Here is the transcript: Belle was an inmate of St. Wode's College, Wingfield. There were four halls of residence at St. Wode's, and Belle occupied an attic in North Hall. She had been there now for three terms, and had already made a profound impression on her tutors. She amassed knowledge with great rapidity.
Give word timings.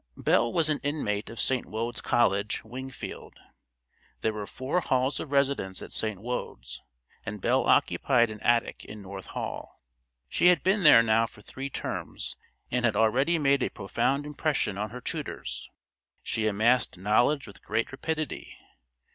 Belle 0.17 0.51
was 0.51 0.67
an 0.67 0.79
inmate 0.81 1.29
of 1.29 1.39
St. 1.39 1.63
Wode's 1.67 2.01
College, 2.01 2.63
Wingfield. 2.63 3.37
There 4.21 4.33
were 4.33 4.47
four 4.47 4.79
halls 4.81 5.19
of 5.19 5.31
residence 5.31 5.79
at 5.83 5.93
St. 5.93 6.19
Wode's, 6.19 6.81
and 7.23 7.39
Belle 7.39 7.63
occupied 7.65 8.31
an 8.31 8.39
attic 8.39 8.83
in 8.83 9.03
North 9.03 9.27
Hall. 9.27 9.79
She 10.27 10.47
had 10.47 10.63
been 10.63 10.81
there 10.81 11.03
now 11.03 11.27
for 11.27 11.43
three 11.43 11.69
terms, 11.69 12.35
and 12.71 12.83
had 12.83 12.95
already 12.95 13.37
made 13.37 13.61
a 13.61 13.69
profound 13.69 14.25
impression 14.25 14.75
on 14.75 14.89
her 14.89 15.01
tutors. 15.01 15.69
She 16.23 16.47
amassed 16.47 16.97
knowledge 16.97 17.45
with 17.45 17.61
great 17.61 17.91
rapidity. 17.91 18.57